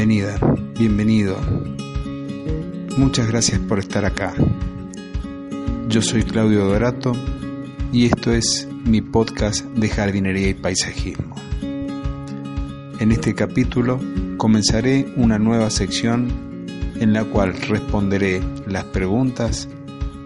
[0.00, 0.38] Bienvenida,
[0.78, 1.36] bienvenido.
[2.96, 4.32] Muchas gracias por estar acá.
[5.88, 7.12] Yo soy Claudio Dorato
[7.92, 11.34] y esto es mi podcast de jardinería y paisajismo.
[12.98, 14.00] En este capítulo
[14.38, 16.30] comenzaré una nueva sección
[16.98, 19.68] en la cual responderé las preguntas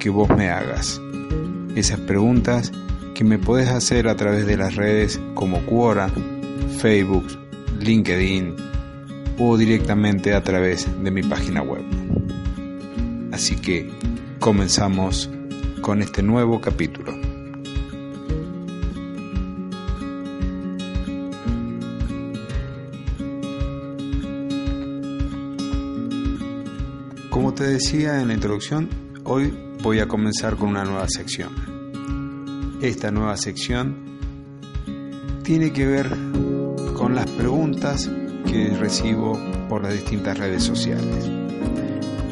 [0.00, 1.00] que vos me hagas.
[1.76, 2.72] Esas preguntas
[3.14, 6.10] que me podés hacer a través de las redes como Quora,
[6.80, 7.28] Facebook,
[7.78, 8.69] LinkedIn,
[9.42, 11.82] o directamente a través de mi página web.
[13.32, 13.90] Así que
[14.38, 15.30] comenzamos
[15.80, 17.14] con este nuevo capítulo.
[27.30, 28.90] Como te decía en la introducción,
[29.24, 32.78] hoy voy a comenzar con una nueva sección.
[32.82, 33.96] Esta nueva sección
[35.42, 36.10] tiene que ver
[36.94, 38.10] con las preguntas
[38.50, 41.30] que recibo por las distintas redes sociales.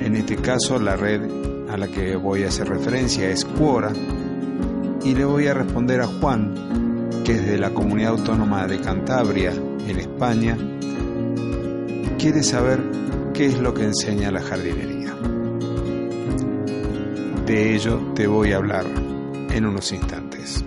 [0.00, 1.20] En este caso, la red
[1.68, 3.92] a la que voy a hacer referencia es Quora
[5.04, 6.54] y le voy a responder a Juan,
[7.24, 10.56] que es de la Comunidad Autónoma de Cantabria, en España,
[12.18, 12.82] quiere saber
[13.34, 15.14] qué es lo que enseña la jardinería.
[17.46, 18.86] De ello te voy a hablar
[19.50, 20.64] en unos instantes.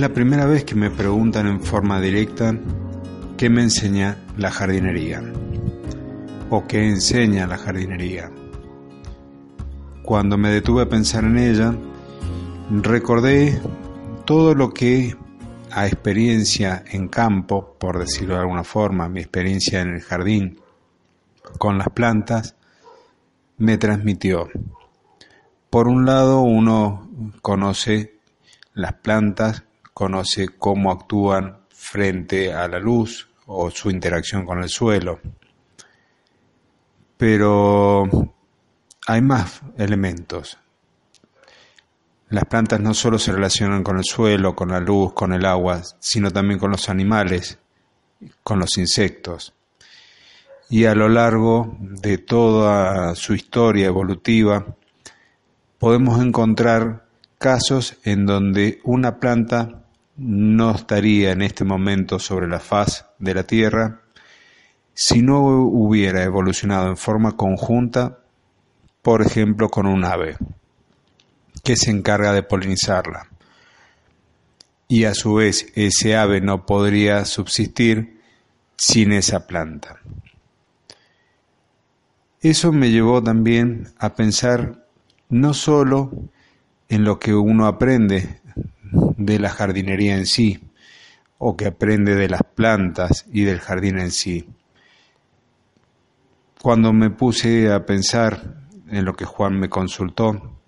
[0.00, 2.54] Es la primera vez que me preguntan en forma directa
[3.36, 5.22] qué me enseña la jardinería
[6.48, 8.30] o qué enseña la jardinería.
[10.02, 11.74] Cuando me detuve a pensar en ella,
[12.70, 13.60] recordé
[14.24, 15.14] todo lo que
[15.70, 20.60] a experiencia en campo, por decirlo de alguna forma, mi experiencia en el jardín
[21.58, 22.56] con las plantas,
[23.58, 24.48] me transmitió.
[25.68, 27.06] Por un lado, uno
[27.42, 28.14] conoce
[28.72, 29.64] las plantas
[29.94, 35.20] conoce cómo actúan frente a la luz o su interacción con el suelo.
[37.16, 38.04] Pero
[39.06, 40.58] hay más elementos.
[42.28, 45.82] Las plantas no solo se relacionan con el suelo, con la luz, con el agua,
[45.98, 47.58] sino también con los animales,
[48.44, 49.52] con los insectos.
[50.68, 54.76] Y a lo largo de toda su historia evolutiva,
[55.78, 57.09] podemos encontrar
[57.40, 59.82] casos en donde una planta
[60.18, 64.02] no estaría en este momento sobre la faz de la Tierra
[64.92, 68.18] si no hubiera evolucionado en forma conjunta,
[69.00, 70.36] por ejemplo, con un ave
[71.64, 73.30] que se encarga de polinizarla.
[74.86, 78.20] Y a su vez ese ave no podría subsistir
[78.76, 80.00] sin esa planta.
[82.42, 84.84] Eso me llevó también a pensar
[85.30, 86.10] no solo
[86.90, 88.40] en lo que uno aprende
[89.16, 90.60] de la jardinería en sí,
[91.38, 94.48] o que aprende de las plantas y del jardín en sí.
[96.60, 100.58] Cuando me puse a pensar en lo que Juan me consultó,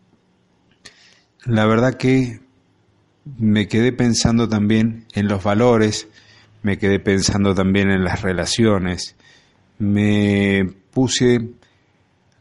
[1.44, 2.40] la verdad que
[3.24, 6.08] me quedé pensando también en los valores,
[6.62, 9.16] me quedé pensando también en las relaciones,
[9.78, 11.50] me puse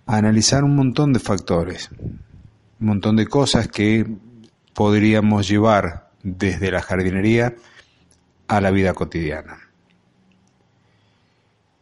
[0.05, 1.89] a analizar un montón de factores,
[2.81, 4.05] un montón de cosas que
[4.73, 7.53] podríamos llevar desde la jardinería
[8.47, 9.59] a la vida cotidiana.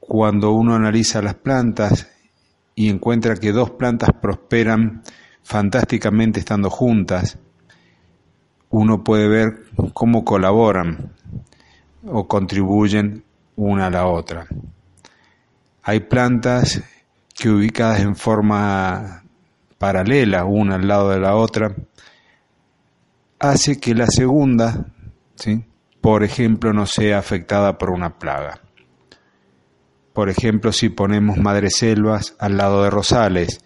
[0.02, 2.12] Cuando uno analiza las plantas
[2.76, 5.02] y encuentra que dos plantas prosperan
[5.42, 7.38] fantásticamente estando juntas,
[8.70, 11.14] uno puede ver cómo colaboran
[12.06, 13.24] o contribuyen
[13.56, 14.48] una a la otra.
[15.84, 16.84] Hay plantas
[17.34, 19.24] que ubicadas en forma
[19.80, 21.76] paralela, una al lado de la otra,
[23.40, 24.86] hace que la segunda,
[25.36, 25.66] ¿sí?
[26.02, 28.62] por ejemplo, no sea afectada por una plaga.
[30.14, 33.64] Por ejemplo, si ponemos madreselvas al lado de rosales,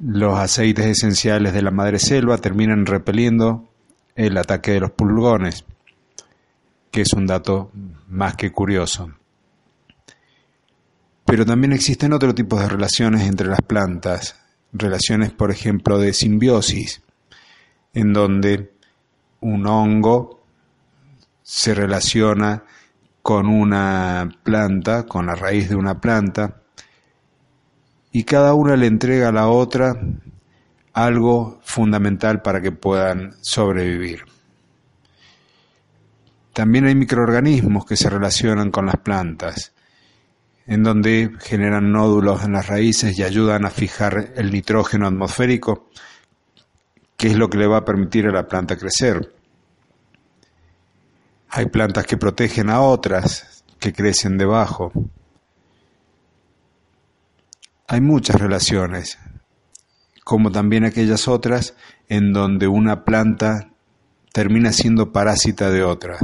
[0.00, 3.72] los aceites esenciales de la madreselva terminan repeliendo
[4.16, 5.64] el ataque de los pulgones,
[6.90, 7.70] que es un dato
[8.08, 9.12] más que curioso.
[11.24, 14.39] Pero también existen otro tipo de relaciones entre las plantas,
[14.72, 17.02] relaciones, por ejemplo, de simbiosis,
[17.92, 18.72] en donde
[19.40, 20.44] un hongo
[21.42, 22.64] se relaciona
[23.22, 26.62] con una planta, con la raíz de una planta,
[28.12, 30.00] y cada una le entrega a la otra
[30.92, 34.24] algo fundamental para que puedan sobrevivir.
[36.52, 39.72] También hay microorganismos que se relacionan con las plantas,
[40.70, 45.90] en donde generan nódulos en las raíces y ayudan a fijar el nitrógeno atmosférico
[47.16, 49.34] qué es lo que le va a permitir a la planta crecer.
[51.48, 54.92] Hay plantas que protegen a otras, que crecen debajo.
[57.88, 59.18] Hay muchas relaciones,
[60.22, 61.74] como también aquellas otras
[62.08, 63.72] en donde una planta
[64.32, 66.16] termina siendo parásita de otra.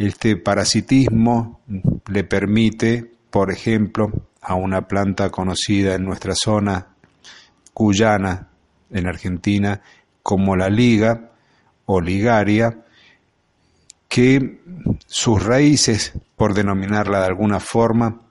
[0.00, 1.60] Este parasitismo
[2.06, 4.10] le permite, por ejemplo,
[4.40, 6.86] a una planta conocida en nuestra zona,
[7.74, 8.48] cuyana,
[8.88, 9.82] en Argentina,
[10.22, 11.32] como la liga
[11.84, 12.82] o ligaria,
[14.08, 14.62] que
[15.06, 18.22] sus raíces, por denominarla de alguna forma,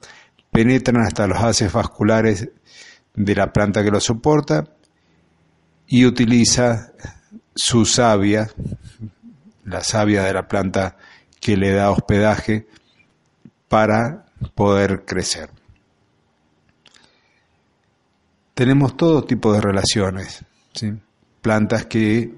[0.50, 2.50] penetran hasta los haces vasculares
[3.14, 4.64] de la planta que lo soporta
[5.86, 6.94] y utiliza
[7.54, 8.50] su savia,
[9.66, 10.98] la savia de la planta
[11.50, 12.68] que le da hospedaje,
[13.68, 15.50] para poder crecer.
[18.54, 20.46] Tenemos todo tipo de relaciones,
[21.42, 22.36] plantas que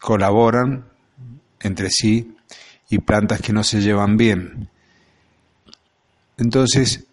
[0.00, 0.86] colaboran
[1.60, 2.34] entre sí
[2.88, 4.70] y plantas que no se llevan bien.
[6.38, 7.04] Entonces,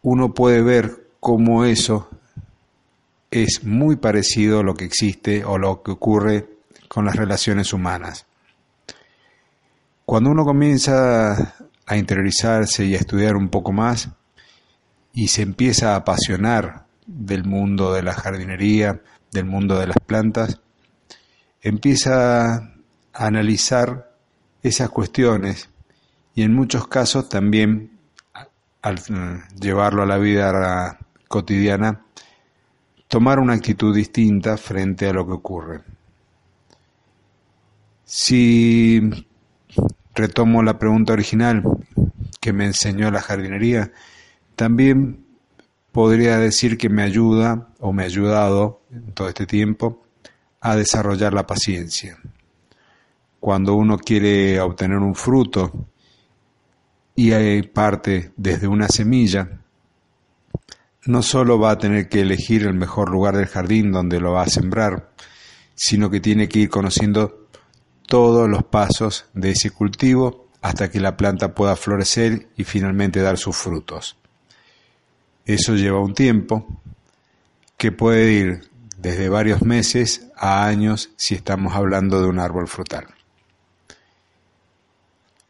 [0.00, 2.08] uno puede ver cómo eso
[3.30, 6.48] es muy parecido a lo que existe o lo que ocurre
[6.88, 8.26] con las relaciones humanas.
[10.04, 11.54] Cuando uno comienza
[11.86, 14.10] a interiorizarse y a estudiar un poco más
[15.12, 19.00] y se empieza a apasionar del mundo de la jardinería,
[19.30, 20.60] del mundo de las plantas,
[21.60, 22.72] empieza a
[23.12, 24.16] analizar
[24.62, 25.70] esas cuestiones
[26.34, 27.98] y en muchos casos también
[28.82, 28.98] al
[29.60, 32.04] llevarlo a la vida cotidiana,
[33.06, 35.82] tomar una actitud distinta frente a lo que ocurre.
[38.04, 39.00] Si
[40.14, 41.62] retomo la pregunta original
[42.40, 43.92] que me enseñó la jardinería,
[44.56, 45.24] también
[45.92, 50.02] podría decir que me ayuda o me ha ayudado en todo este tiempo
[50.60, 52.18] a desarrollar la paciencia.
[53.40, 55.88] Cuando uno quiere obtener un fruto
[57.14, 59.60] y parte desde una semilla,
[61.04, 64.42] no solo va a tener que elegir el mejor lugar del jardín donde lo va
[64.42, 65.10] a sembrar,
[65.74, 67.41] sino que tiene que ir conociendo
[68.12, 73.38] todos los pasos de ese cultivo hasta que la planta pueda florecer y finalmente dar
[73.38, 74.18] sus frutos.
[75.46, 76.82] Eso lleva un tiempo
[77.78, 83.06] que puede ir desde varios meses a años si estamos hablando de un árbol frutal.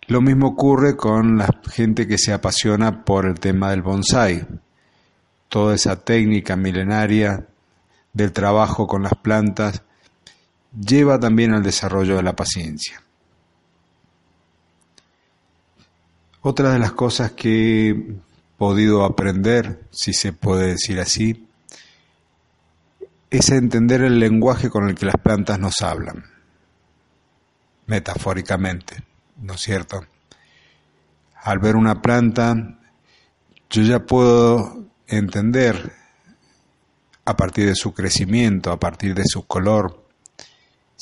[0.07, 4.47] Lo mismo ocurre con la gente que se apasiona por el tema del bonsai.
[5.49, 7.45] Toda esa técnica milenaria
[8.13, 9.83] del trabajo con las plantas
[10.79, 13.03] lleva también al desarrollo de la paciencia.
[16.41, 18.15] Otra de las cosas que he
[18.57, 21.47] podido aprender, si se puede decir así,
[23.31, 26.25] es entender el lenguaje con el que las plantas nos hablan,
[27.87, 29.05] metafóricamente,
[29.41, 30.05] ¿no es cierto?
[31.43, 32.79] Al ver una planta,
[33.71, 35.93] yo ya puedo entender
[37.25, 40.02] a partir de su crecimiento, a partir de su color,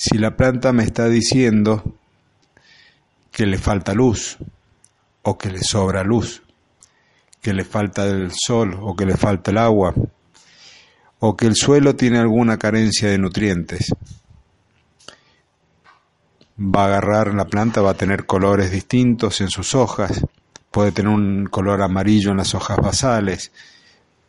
[0.03, 1.85] si la planta me está diciendo
[3.31, 4.39] que le falta luz
[5.21, 6.43] o que le sobra luz,
[7.43, 9.93] que le falta el sol o que le falta el agua,
[11.19, 13.93] o que el suelo tiene alguna carencia de nutrientes.
[16.59, 20.25] Va a agarrar la planta, va a tener colores distintos en sus hojas,
[20.71, 23.53] puede tener un color amarillo en las hojas basales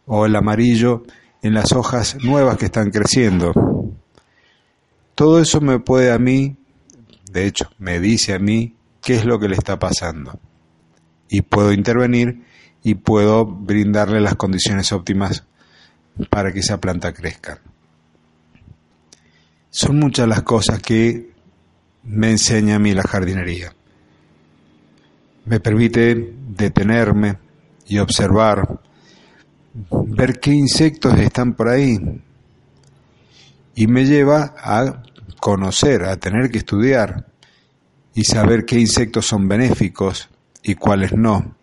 [0.05, 1.03] o el amarillo
[1.41, 3.70] en las hojas nuevas que están creciendo.
[5.21, 6.57] Todo eso me puede a mí,
[7.31, 10.39] de hecho, me dice a mí qué es lo que le está pasando.
[11.29, 12.43] Y puedo intervenir
[12.81, 15.43] y puedo brindarle las condiciones óptimas
[16.31, 17.61] para que esa planta crezca.
[19.69, 21.29] Son muchas las cosas que
[22.01, 23.75] me enseña a mí la jardinería.
[25.45, 27.37] Me permite detenerme
[27.85, 28.79] y observar,
[29.91, 31.99] ver qué insectos están por ahí,
[33.75, 35.03] y me lleva a
[35.41, 37.25] conocer, a tener que estudiar
[38.13, 40.29] y saber qué insectos son benéficos
[40.61, 41.55] y cuáles no,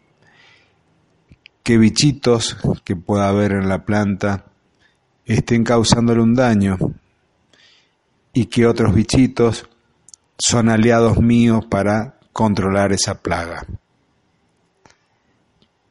[1.62, 4.46] qué bichitos que pueda haber en la planta
[5.24, 6.76] estén causándole un daño
[8.32, 9.68] y qué otros bichitos
[10.36, 13.64] son aliados míos para controlar esa plaga.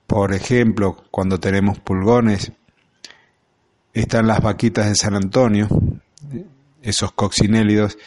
[0.07, 2.51] Por ejemplo, cuando tenemos pulgones,
[3.93, 5.69] están las vaquitas de San Antonio,
[6.87, 7.97] esos coccinélidos,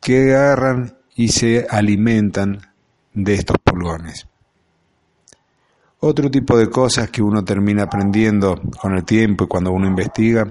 [0.00, 2.60] que agarran y se alimentan
[3.12, 4.26] de estos pulgones.
[6.00, 10.50] Otro tipo de cosas que uno termina aprendiendo con el tiempo y cuando uno investiga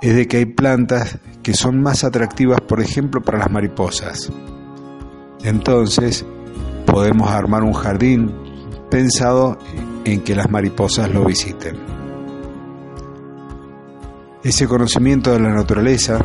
[0.00, 4.32] es de que hay plantas que son más atractivas, por ejemplo, para las mariposas.
[5.44, 6.26] Entonces,
[6.86, 8.32] podemos armar un jardín
[8.90, 9.58] pensado
[10.04, 11.76] en que las mariposas lo visiten.
[14.42, 16.18] Ese conocimiento de la naturaleza,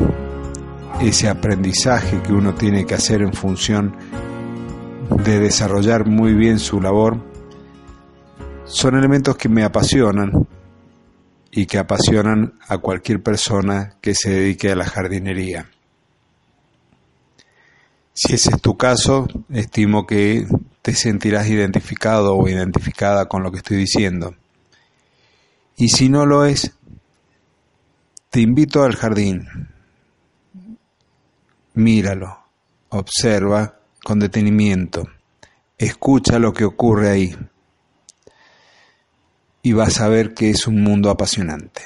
[1.00, 3.96] ese aprendizaje que uno tiene que hacer en función
[5.24, 7.18] de desarrollar muy bien su labor,
[8.64, 10.46] son elementos que me apasionan
[11.50, 15.70] y que apasionan a cualquier persona que se dedique a la jardinería.
[18.12, 20.46] Si ese es tu caso, estimo que
[20.82, 24.34] te sentirás identificado o identificada con lo que estoy diciendo.
[25.76, 26.72] Y si no lo es,
[28.30, 29.46] te invito al jardín.
[31.78, 32.36] Míralo,
[32.88, 35.04] observa con detenimiento,
[35.78, 37.36] escucha lo que ocurre ahí
[39.62, 41.82] y vas a ver que es un mundo apasionante.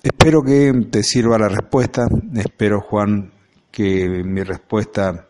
[0.00, 3.32] Espero que te sirva la respuesta, espero Juan
[3.72, 5.26] que mi respuesta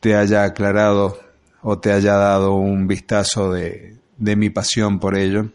[0.00, 1.16] te haya aclarado
[1.62, 5.52] o te haya dado un vistazo de, de mi pasión por ello.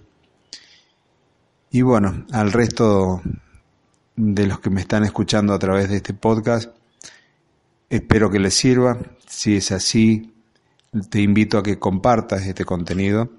[1.70, 3.22] Y bueno, al resto
[4.22, 6.76] de los que me están escuchando a través de este podcast,
[7.90, 9.00] espero que les sirva.
[9.26, 10.34] Si es así,
[11.10, 13.30] te invito a que compartas este contenido,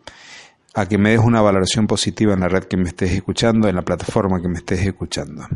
[0.72, 3.76] a que me des una valoración positiva en la red que me estés escuchando, en
[3.76, 5.46] la plataforma que me estés escuchando.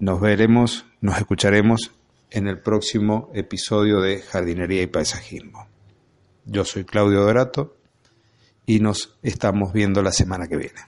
[0.00, 1.92] Nos veremos, nos escucharemos
[2.30, 5.68] en el próximo episodio de Jardinería y Paisajismo.
[6.44, 7.76] Yo soy Claudio Dorato
[8.66, 10.80] y nos estamos viendo la semana que viene.